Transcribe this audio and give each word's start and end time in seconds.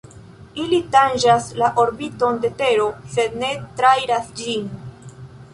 Ili 0.61 0.79
tanĝas 0.95 1.49
la 1.63 1.69
orbiton 1.83 2.41
de 2.47 2.53
Tero 2.63 2.89
sed 3.17 3.39
ne 3.45 3.53
trairas 3.83 4.37
ĝin. 4.41 4.69